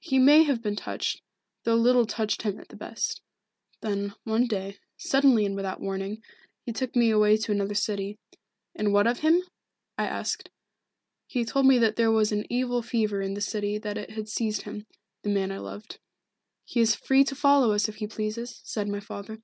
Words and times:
He 0.00 0.18
may 0.18 0.44
have 0.44 0.62
been 0.62 0.76
touched, 0.76 1.20
though 1.64 1.74
little 1.74 2.06
touched 2.06 2.40
him 2.40 2.58
at 2.58 2.68
the 2.68 2.74
best. 2.76 3.20
Then, 3.82 4.14
one 4.24 4.46
day, 4.46 4.78
suddenly 4.96 5.44
and 5.44 5.54
without 5.54 5.78
warning, 5.82 6.22
he 6.62 6.72
took 6.72 6.96
me 6.96 7.10
away 7.10 7.36
to 7.36 7.52
another 7.52 7.74
city. 7.74 8.16
And 8.74 8.94
what 8.94 9.06
of 9.06 9.18
him? 9.18 9.42
I 9.98 10.06
asked. 10.06 10.48
He 11.26 11.44
told 11.44 11.66
me 11.66 11.76
that 11.80 11.96
there 11.96 12.10
was 12.10 12.32
an 12.32 12.46
evil 12.50 12.80
fever 12.80 13.20
in 13.20 13.34
the 13.34 13.42
city 13.42 13.74
and 13.74 13.82
that 13.84 13.98
it 13.98 14.12
had 14.12 14.30
seized 14.30 14.62
him 14.62 14.86
the 15.20 15.28
man 15.28 15.52
I 15.52 15.58
loved. 15.58 15.98
'He 16.64 16.80
is 16.80 16.94
free 16.96 17.22
to 17.24 17.34
follow 17.34 17.72
us 17.74 17.90
if 17.90 17.96
he 17.96 18.06
pleases,' 18.06 18.62
said 18.64 18.88
my 18.88 19.00
father. 19.00 19.42